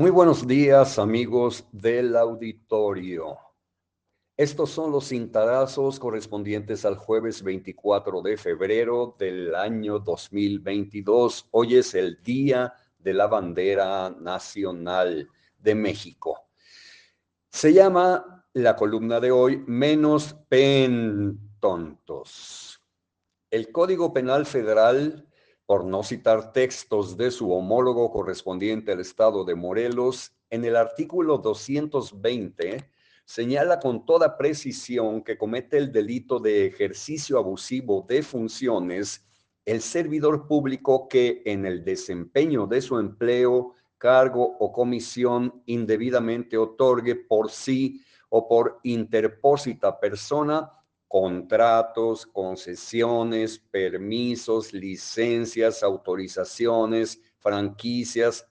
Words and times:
Muy 0.00 0.10
buenos 0.10 0.46
días, 0.46 0.98
amigos 0.98 1.66
del 1.72 2.16
auditorio. 2.16 3.36
Estos 4.34 4.70
son 4.70 4.92
los 4.92 5.08
cintarazos 5.08 5.98
correspondientes 6.00 6.86
al 6.86 6.96
jueves 6.96 7.42
24 7.42 8.22
de 8.22 8.38
febrero 8.38 9.14
del 9.18 9.54
año 9.54 9.98
2022. 9.98 11.48
Hoy 11.50 11.76
es 11.76 11.94
el 11.94 12.18
Día 12.22 12.72
de 12.98 13.12
la 13.12 13.26
Bandera 13.26 14.08
Nacional 14.08 15.28
de 15.58 15.74
México. 15.74 16.48
Se 17.50 17.74
llama 17.74 18.46
la 18.54 18.76
columna 18.76 19.20
de 19.20 19.32
hoy 19.32 19.62
Menos 19.66 20.32
pentontos. 20.48 21.60
El 23.50 23.70
Código 23.70 24.14
Penal 24.14 24.46
Federal 24.46 25.29
por 25.70 25.84
no 25.84 26.02
citar 26.02 26.52
textos 26.52 27.16
de 27.16 27.30
su 27.30 27.52
homólogo 27.52 28.10
correspondiente 28.10 28.90
al 28.90 28.98
estado 28.98 29.44
de 29.44 29.54
Morelos, 29.54 30.32
en 30.50 30.64
el 30.64 30.74
artículo 30.74 31.38
220 31.38 32.90
señala 33.24 33.78
con 33.78 34.04
toda 34.04 34.36
precisión 34.36 35.22
que 35.22 35.38
comete 35.38 35.78
el 35.78 35.92
delito 35.92 36.40
de 36.40 36.66
ejercicio 36.66 37.38
abusivo 37.38 38.04
de 38.08 38.24
funciones 38.24 39.24
el 39.64 39.80
servidor 39.80 40.48
público 40.48 41.06
que 41.06 41.40
en 41.44 41.64
el 41.64 41.84
desempeño 41.84 42.66
de 42.66 42.82
su 42.82 42.98
empleo, 42.98 43.74
cargo 43.96 44.56
o 44.58 44.72
comisión 44.72 45.62
indebidamente 45.66 46.58
otorgue 46.58 47.14
por 47.14 47.48
sí 47.48 48.02
o 48.28 48.48
por 48.48 48.80
interpósita 48.82 50.00
persona 50.00 50.68
contratos, 51.10 52.24
concesiones, 52.24 53.58
permisos, 53.58 54.72
licencias, 54.72 55.82
autorizaciones, 55.82 57.20
franquicias, 57.40 58.46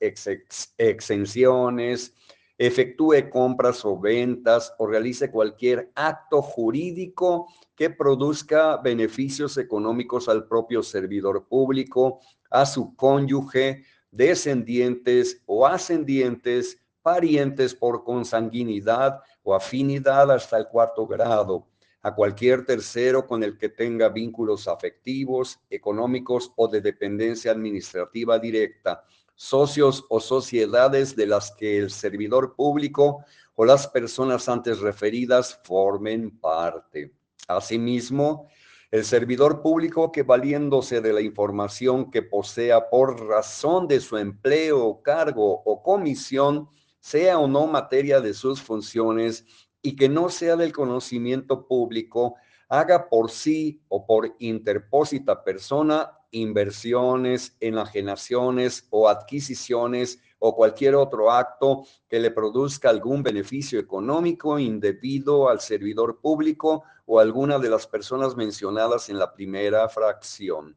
exenciones, 0.78 2.14
efectúe 2.58 3.30
compras 3.30 3.86
o 3.86 3.98
ventas 3.98 4.74
o 4.78 4.88
realice 4.88 5.32
cualquier 5.32 5.90
acto 5.96 6.42
jurídico 6.42 7.48
que 7.78 7.90
produzca 7.90 8.76
beneficios 8.76 9.58
económicos 9.58 10.28
al 10.28 10.46
propio 10.46 10.84
servidor 10.84 11.48
público, 11.48 12.20
a 12.50 12.66
su 12.66 12.94
cónyuge, 12.98 13.86
descendientes 14.12 15.42
o 15.46 15.66
ascendientes, 15.66 16.78
parientes 17.02 17.74
por 17.74 18.04
consanguinidad 18.04 19.22
o 19.44 19.56
afinidad 19.56 20.30
hasta 20.30 20.58
el 20.58 20.68
cuarto 20.68 21.08
grado 21.08 21.70
a 22.02 22.16
cualquier 22.16 22.66
tercero 22.66 23.28
con 23.28 23.44
el 23.44 23.58
que 23.58 23.70
tenga 23.70 24.10
vínculos 24.10 24.68
afectivos, 24.68 25.60
económicos 25.70 26.52
o 26.56 26.68
de 26.68 26.82
dependencia 26.82 27.52
administrativa 27.52 28.40
directa, 28.40 29.04
socios 29.36 30.06
o 30.10 30.20
sociedades 30.20 31.16
de 31.16 31.28
las 31.28 31.52
que 31.52 31.78
el 31.78 31.92
servidor 31.92 32.56
público 32.56 33.24
o 33.56 33.66
las 33.66 33.88
personas 33.88 34.48
antes 34.48 34.80
referidas 34.80 35.60
formen 35.64 36.40
parte. 36.40 37.14
Asimismo, 37.48 38.48
el 38.92 39.06
servidor 39.06 39.62
público 39.62 40.12
que 40.12 40.24
valiéndose 40.24 41.00
de 41.00 41.14
la 41.14 41.22
información 41.22 42.10
que 42.10 42.24
posea 42.24 42.90
por 42.90 43.28
razón 43.28 43.88
de 43.88 44.00
su 44.00 44.18
empleo, 44.18 45.02
cargo 45.04 45.62
o 45.64 45.84
comisión, 45.84 46.70
sea 47.00 47.38
o 47.40 47.48
no 47.48 47.68
materia 47.68 48.20
de 48.20 48.34
sus 48.34 48.62
funciones, 48.62 49.46
y 49.82 49.96
que 49.96 50.10
no 50.10 50.30
sea 50.30 50.56
del 50.56 50.74
conocimiento 50.74 51.68
público, 51.68 52.36
haga 52.68 53.10
por 53.10 53.32
sí 53.32 53.82
o 53.88 54.06
por 54.06 54.36
interpósita 54.40 55.44
persona 55.44 56.12
inversiones, 56.32 57.56
enajenaciones 57.60 58.88
o 58.92 59.10
adquisiciones 59.10 60.20
o 60.40 60.56
cualquier 60.56 60.96
otro 60.96 61.32
acto 61.32 61.86
que 62.08 62.20
le 62.20 62.32
produzca 62.32 62.90
algún 62.90 63.24
beneficio 63.24 63.80
económico 63.80 64.58
indebido 64.58 65.50
al 65.50 65.60
servidor 65.60 66.20
público 66.22 66.84
o 67.06 67.20
alguna 67.20 67.60
de 67.60 67.70
las 67.70 67.88
personas 67.88 68.36
mencionadas 68.36 69.10
en 69.10 69.20
la 69.20 69.34
primera 69.34 69.90
fracción. 69.90 70.76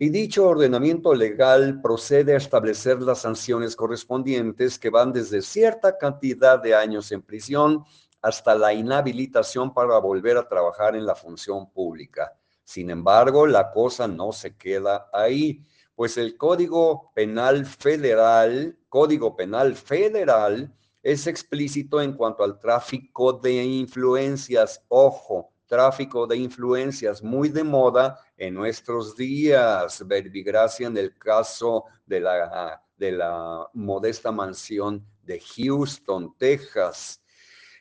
Y 0.00 0.10
dicho 0.10 0.46
ordenamiento 0.46 1.12
legal 1.12 1.80
procede 1.82 2.34
a 2.34 2.36
establecer 2.36 3.02
las 3.02 3.22
sanciones 3.22 3.74
correspondientes 3.74 4.78
que 4.78 4.90
van 4.90 5.12
desde 5.12 5.42
cierta 5.42 5.98
cantidad 5.98 6.62
de 6.62 6.76
años 6.76 7.10
en 7.10 7.20
prisión 7.20 7.84
hasta 8.20 8.54
la 8.54 8.72
inhabilitación 8.72 9.72
para 9.72 9.98
volver 9.98 10.36
a 10.36 10.48
trabajar 10.48 10.96
en 10.96 11.06
la 11.06 11.14
función 11.14 11.70
pública. 11.70 12.32
Sin 12.64 12.90
embargo, 12.90 13.46
la 13.46 13.70
cosa 13.70 14.06
no 14.06 14.32
se 14.32 14.56
queda 14.56 15.08
ahí, 15.12 15.64
pues 15.94 16.16
el 16.16 16.36
Código 16.36 17.10
Penal 17.14 17.66
Federal, 17.66 18.78
Código 18.88 19.34
Penal 19.34 19.74
Federal, 19.74 20.72
es 21.02 21.26
explícito 21.26 22.00
en 22.00 22.12
cuanto 22.12 22.44
al 22.44 22.58
tráfico 22.58 23.32
de 23.32 23.64
influencias. 23.64 24.84
Ojo, 24.88 25.52
tráfico 25.66 26.26
de 26.26 26.36
influencias 26.36 27.22
muy 27.22 27.48
de 27.48 27.64
moda 27.64 28.20
en 28.36 28.54
nuestros 28.54 29.16
días. 29.16 30.06
Verbigracia 30.06 30.86
en 30.86 30.96
el 30.96 31.16
caso 31.16 31.84
de 32.04 32.20
la, 32.20 32.82
de 32.96 33.12
la 33.12 33.68
modesta 33.74 34.30
mansión 34.30 35.04
de 35.22 35.40
Houston, 35.40 36.34
Texas. 36.36 37.22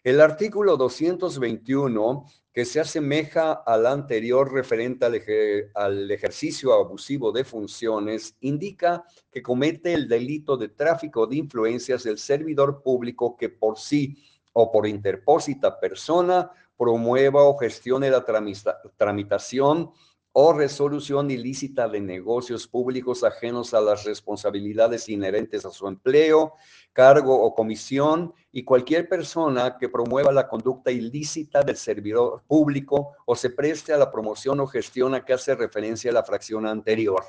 El 0.07 0.21
artículo 0.21 0.77
221, 0.77 2.25
que 2.53 2.63
se 2.63 2.79
asemeja 2.79 3.51
al 3.51 3.85
anterior 3.85 4.53
referente 4.53 5.05
al, 5.05 6.09
ejercicio 6.09 6.73
abusivo 6.73 7.33
de 7.33 7.43
funciones, 7.43 8.37
indica 8.39 9.03
que 9.29 9.43
comete 9.43 9.93
el 9.93 10.07
delito 10.07 10.55
de 10.55 10.69
tráfico 10.69 11.27
de 11.27 11.35
influencias 11.35 12.05
el 12.05 12.19
servidor 12.19 12.81
público 12.83 13.35
que 13.35 13.49
por 13.49 13.77
sí 13.77 14.23
o 14.53 14.71
por 14.71 14.87
interpósita 14.87 15.77
persona 15.77 16.51
promueva 16.77 17.43
o 17.43 17.57
gestione 17.57 18.09
la 18.09 18.23
tramitación 18.95 19.91
o 20.39 20.53
resolución 20.53 21.31
ilícita 21.31 21.89
de 21.89 21.99
negocios 21.99 22.67
públicos 22.67 23.23
ajenos 23.23 23.73
a 23.73 23.81
las 23.81 24.03
responsabilidades 24.03 25.09
inherentes 25.09 25.65
a 25.65 25.71
su 25.71 25.87
empleo, 25.87 26.53
cargo 26.93 27.41
o 27.41 27.55
comisión 27.55 28.35
y 28.51 28.63
cualquier 28.63 29.09
persona 29.09 29.79
que 29.79 29.89
promueva 29.89 30.31
la 30.31 30.47
conducta 30.47 30.91
ilícita 30.91 31.63
del 31.63 31.75
servidor 31.75 32.43
público 32.45 33.13
o 33.25 33.35
se 33.35 33.49
preste 33.49 33.93
a 33.93 33.97
la 33.97 34.11
promoción 34.11 34.59
o 34.59 34.67
gestión 34.67 35.15
a 35.15 35.25
que 35.25 35.33
hace 35.33 35.55
referencia 35.55 36.11
a 36.11 36.13
la 36.13 36.23
fracción 36.23 36.67
anterior. 36.67 37.23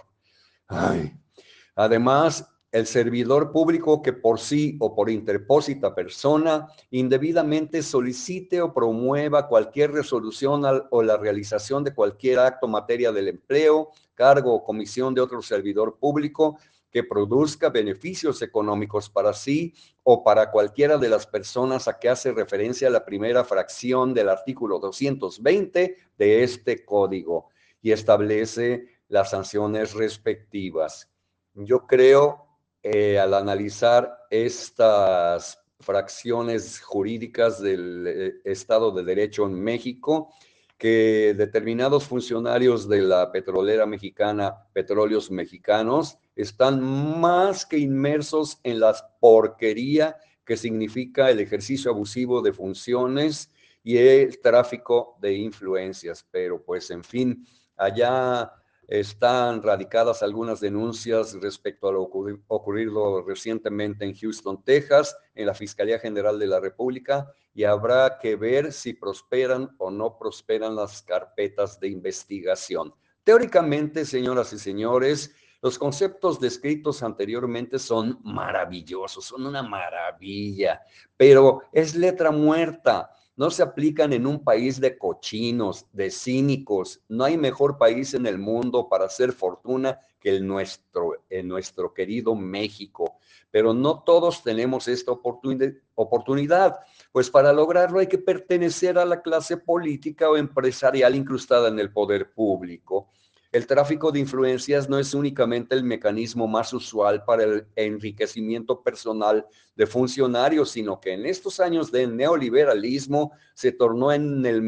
Además, 1.77 2.47
el 2.71 2.87
servidor 2.87 3.51
público 3.51 4.03
que 4.03 4.13
por 4.13 4.39
sí 4.39 4.77
o 4.81 4.95
por 4.95 5.09
interpósita 5.09 5.95
persona 5.95 6.69
indebidamente 6.91 7.83
solicite 7.83 8.61
o 8.61 8.75
promueva 8.75 9.49
cualquier 9.49 9.93
resolución 9.93 10.63
o 10.91 11.03
la 11.03 11.17
realización 11.17 11.83
de 11.83 11.95
cualquier 11.95 12.41
acto 12.41 12.69
materia 12.69 13.11
del 13.11 13.29
empleo, 13.29 13.91
cargo 14.15 14.55
o 14.55 14.65
comisión 14.65 15.15
de 15.15 15.23
otro 15.23 15.41
servidor 15.41 15.99
público 15.99 16.59
que 16.91 17.05
produzca 17.05 17.71
beneficios 17.71 18.41
económicos 18.43 19.11
para 19.11 19.33
sí 19.33 19.75
o 20.03 20.23
para 20.23 20.51
cualquiera 20.51 20.99
de 20.99 21.09
las 21.09 21.27
personas 21.27 21.87
a 21.89 21.99
que 21.99 22.09
hace 22.09 22.33
referencia 22.33 22.91
la 22.91 23.05
primera 23.05 23.45
fracción 23.45 24.15
del 24.15 24.29
artículo 24.29 24.79
220 24.79 25.97
de 26.17 26.43
este 26.43 26.85
código 26.85 27.49
y 27.81 27.93
establece 27.93 28.87
las 29.09 29.31
sanciones 29.31 29.95
respectivas. 29.95 31.11
Yo 31.55 31.87
creo 31.87 32.48
eh, 32.91 33.19
al 33.19 33.35
analizar 33.35 34.25
estas 34.31 35.63
fracciones 35.79 36.81
jurídicas 36.81 37.61
del 37.61 38.07
eh, 38.07 38.33
Estado 38.45 38.91
de 38.93 39.05
Derecho 39.05 39.45
en 39.45 39.61
México, 39.61 40.33
que 40.79 41.35
determinados 41.37 42.05
funcionarios 42.05 42.89
de 42.89 43.03
la 43.03 43.31
petrolera 43.31 43.85
mexicana, 43.85 44.57
petróleos 44.73 45.31
mexicanos, 45.31 46.17
están 46.35 46.81
más 46.83 47.67
que 47.67 47.77
inmersos 47.77 48.59
en 48.63 48.81
la 48.81 48.95
porquería 49.21 50.17
que 50.47 50.57
significa 50.57 51.31
el 51.31 51.41
ejercicio 51.41 51.91
abusivo 51.91 52.41
de 52.41 52.55
funciones 52.55 53.51
y 53.85 53.99
el 53.99 54.41
tráfico 54.41 55.19
de 55.21 55.35
influencias. 55.35 56.27
Pero 56.31 56.63
pues, 56.63 56.91
en 56.91 57.05
fin, 57.05 57.47
allá 57.77 58.51
están 58.89 59.63
radicadas 59.63 60.23
algunas 60.23 60.61
denuncias 60.61 61.35
respecto 61.43 61.89
a 61.89 61.93
lo 61.93 62.03
ocurrido 62.49 63.23
recientemente 63.23 64.07
en 64.07 64.15
Houston, 64.15 64.65
Texas, 64.65 65.15
en 65.35 65.47
la 65.47 65.55
Fiscalía 65.55 65.99
General 65.99 66.39
de 66.39 66.47
la 66.47 66.59
República, 66.59 67.31
y 67.55 67.65
habrá 67.65 68.19
que 68.19 68.35
ver 68.37 68.73
si 68.73 68.95
prosperan 68.95 69.75
o 69.77 69.91
no 69.91 70.17
prosperan 70.17 70.75
las 70.75 71.03
carpetas 71.03 71.79
de 71.79 71.89
investigación. 71.89 72.95
Teóricamente, 73.25 74.07
señoras 74.07 74.55
y 74.55 74.59
señores, 74.59 75.35
los 75.61 75.79
conceptos 75.79 76.41
descritos 76.41 77.03
anteriormente 77.03 77.79
son 77.79 78.21
maravillosos, 78.23 79.25
son 79.25 79.45
una 79.45 79.63
maravilla, 79.63 80.81
pero 81.17 81.63
es 81.73 81.95
letra 81.95 82.31
muerta 82.31 83.11
no 83.39 83.53
se 83.53 83.63
aplican 83.63 84.13
en 84.13 84.27
un 84.27 84.43
país 84.43 84.81
de 84.81 84.99
cochinos, 84.99 85.87
de 85.93 86.11
cínicos. 86.11 87.01
No 87.09 87.23
hay 87.23 87.39
mejor 87.39 87.79
país 87.79 88.13
en 88.15 88.27
el 88.27 88.37
mundo 88.37 88.89
para 88.89 89.05
hacer 89.05 89.33
fortuna 89.33 90.01
que 90.19 90.31
el 90.31 90.45
nuestro, 90.45 91.25
en 91.31 91.47
nuestro 91.47 91.95
querido 91.95 92.35
México. 92.35 93.21
Pero 93.53 93.73
no 93.73 94.03
todos 94.03 94.43
tenemos 94.43 94.89
esta 94.89 95.13
oportunidad, 95.13 96.81
pues 97.13 97.31
para 97.31 97.53
lograrlo 97.53 98.01
hay 98.01 98.09
que 98.09 98.19
pertenecer 98.19 98.99
a 98.99 99.05
la 99.05 99.23
clase 99.23 99.57
política 99.57 100.29
o 100.29 100.37
empresarial 100.37 101.15
incrustada 101.15 101.69
en 101.69 101.79
el 101.79 101.93
poder 101.93 102.33
público. 102.33 103.09
El 103.51 103.67
tráfico 103.67 104.13
de 104.13 104.21
influencias 104.21 104.91
no 104.91 104.99
es 104.99 105.15
únicamente 105.15 105.75
el 105.75 105.83
mecanismo 105.83 106.47
más 106.47 106.73
usual 106.75 107.25
para 107.25 107.45
el 107.45 107.67
enriquecimiento 107.77 108.83
personal 108.83 109.47
de 109.75 109.87
funcionarios, 109.87 110.71
sino 110.71 111.01
que 111.01 111.15
en 111.15 111.25
estos 111.25 111.59
años 111.59 111.91
de 111.91 112.07
neoliberalismo 112.07 113.33
se 113.55 113.73
tornó 113.73 114.13
en 114.13 114.45
el, 114.45 114.59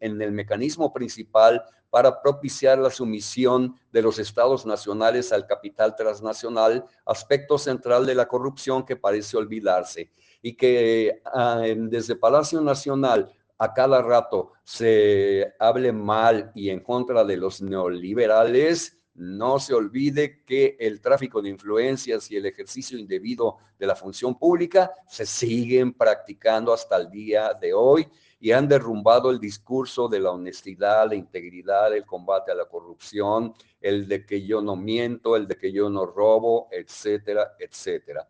en 0.00 0.20
el 0.20 0.32
mecanismo 0.32 0.92
principal 0.92 1.62
para 1.90 2.20
propiciar 2.20 2.76
la 2.76 2.90
sumisión 2.90 3.78
de 3.92 4.02
los 4.02 4.18
estados 4.18 4.66
nacionales 4.66 5.32
al 5.32 5.46
capital 5.46 5.94
transnacional, 5.94 6.84
aspecto 7.06 7.56
central 7.56 8.04
de 8.04 8.16
la 8.16 8.26
corrupción 8.26 8.84
que 8.84 8.96
parece 8.96 9.36
olvidarse 9.36 10.10
y 10.42 10.56
que 10.56 11.22
ah, 11.24 11.62
desde 11.64 12.16
Palacio 12.16 12.60
Nacional 12.60 13.32
a 13.64 13.72
cada 13.72 14.02
rato 14.02 14.52
se 14.62 15.54
hable 15.58 15.92
mal 15.92 16.52
y 16.54 16.68
en 16.68 16.80
contra 16.80 17.24
de 17.24 17.36
los 17.38 17.62
neoliberales, 17.62 18.98
no 19.14 19.58
se 19.58 19.72
olvide 19.72 20.42
que 20.44 20.76
el 20.78 21.00
tráfico 21.00 21.40
de 21.40 21.48
influencias 21.48 22.30
y 22.30 22.36
el 22.36 22.46
ejercicio 22.46 22.98
indebido 22.98 23.58
de 23.78 23.86
la 23.86 23.94
función 23.94 24.36
pública 24.38 24.92
se 25.08 25.24
siguen 25.24 25.94
practicando 25.94 26.72
hasta 26.72 26.96
el 26.96 27.10
día 27.10 27.54
de 27.54 27.72
hoy 27.72 28.06
y 28.40 28.52
han 28.52 28.68
derrumbado 28.68 29.30
el 29.30 29.38
discurso 29.38 30.08
de 30.08 30.20
la 30.20 30.32
honestidad, 30.32 31.08
la 31.08 31.14
integridad, 31.14 31.94
el 31.94 32.04
combate 32.04 32.50
a 32.50 32.54
la 32.54 32.66
corrupción, 32.66 33.54
el 33.80 34.06
de 34.06 34.26
que 34.26 34.44
yo 34.44 34.60
no 34.60 34.76
miento, 34.76 35.36
el 35.36 35.46
de 35.46 35.56
que 35.56 35.72
yo 35.72 35.88
no 35.88 36.04
robo, 36.04 36.68
etcétera, 36.70 37.52
etcétera. 37.58 38.28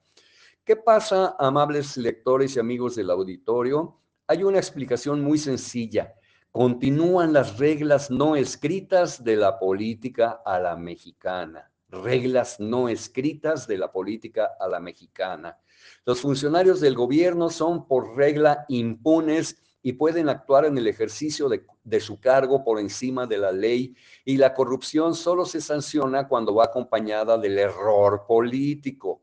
¿Qué 0.65 0.77
pasa, 0.77 1.35
amables 1.39 1.97
lectores 1.97 2.55
y 2.55 2.61
amigos 2.61 2.95
del 2.95 3.11
auditorio? 3.11 4.04
Hay 4.27 4.43
una 4.43 4.57
explicación 4.57 5.23
muy 5.23 5.37
sencilla. 5.37 6.15
Continúan 6.51 7.35
las 7.35 7.59
reglas 7.59 8.11
no 8.11 8.37
escritas 8.37 9.23
de 9.23 9.37
la 9.37 9.59
política 9.59 10.41
a 10.47 10.59
la 10.59 10.77
mexicana. 10.77 11.71
Reglas 11.91 12.59
no 12.59 12.89
escritas 12.89 13.67
de 13.67 13.77
la 13.77 13.93
política 13.93 14.53
a 14.59 14.67
la 14.67 14.81
mexicana. 14.81 15.59
Los 16.07 16.23
funcionarios 16.23 16.81
del 16.81 16.95
gobierno 16.95 17.51
son 17.51 17.87
por 17.87 18.17
regla 18.17 18.65
impunes 18.69 19.61
y 19.83 19.93
pueden 19.93 20.31
actuar 20.31 20.65
en 20.65 20.79
el 20.79 20.87
ejercicio 20.87 21.51
de, 21.51 22.01
su 22.01 22.19
cargo 22.19 22.65
por 22.65 22.81
encima 22.81 23.27
de 23.27 23.37
la 23.37 23.53
ley 23.53 23.95
y 24.25 24.39
la 24.39 24.55
corrupción 24.55 25.15
solo 25.15 25.45
se 25.45 25.61
sanciona 25.61 26.27
cuando 26.29 26.55
va 26.55 26.65
acompañada 26.65 27.37
del 27.37 27.59
error 27.59 28.25
político. 28.27 29.21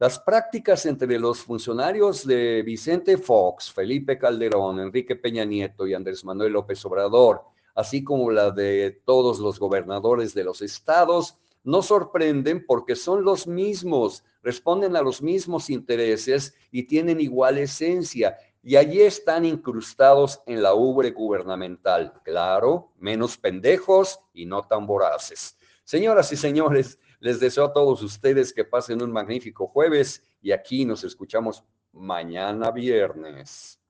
Las 0.00 0.18
prácticas 0.18 0.86
entre 0.86 1.18
los 1.18 1.40
funcionarios 1.40 2.26
de 2.26 2.62
Vicente 2.62 3.18
Fox, 3.18 3.70
Felipe 3.70 4.16
Calderón, 4.16 4.80
Enrique 4.80 5.14
Peña 5.14 5.44
Nieto 5.44 5.86
y 5.86 5.92
Andrés 5.92 6.24
Manuel 6.24 6.54
López 6.54 6.82
Obrador, 6.86 7.42
así 7.74 8.02
como 8.02 8.30
la 8.30 8.50
de 8.50 9.02
todos 9.04 9.40
los 9.40 9.58
gobernadores 9.58 10.32
de 10.32 10.42
los 10.42 10.62
estados, 10.62 11.36
no 11.64 11.82
sorprenden 11.82 12.64
porque 12.64 12.96
son 12.96 13.24
los 13.24 13.46
mismos, 13.46 14.24
responden 14.42 14.96
a 14.96 15.02
los 15.02 15.20
mismos 15.20 15.68
intereses 15.68 16.54
y 16.70 16.84
tienen 16.84 17.20
igual 17.20 17.58
esencia. 17.58 18.38
Y 18.62 18.76
allí 18.76 19.02
están 19.02 19.44
incrustados 19.44 20.40
en 20.46 20.62
la 20.62 20.72
ubre 20.72 21.10
gubernamental. 21.10 22.14
Claro, 22.24 22.88
menos 22.98 23.36
pendejos 23.36 24.18
y 24.32 24.46
no 24.46 24.62
tan 24.62 24.86
voraces. 24.86 25.58
Señoras 25.84 26.32
y 26.32 26.36
señores, 26.36 26.98
les 27.20 27.38
deseo 27.38 27.66
a 27.66 27.72
todos 27.72 28.02
ustedes 28.02 28.52
que 28.52 28.64
pasen 28.64 29.02
un 29.02 29.12
magnífico 29.12 29.66
jueves 29.66 30.22
y 30.40 30.52
aquí 30.52 30.84
nos 30.84 31.04
escuchamos 31.04 31.62
mañana 31.92 32.70
viernes. 32.70 33.78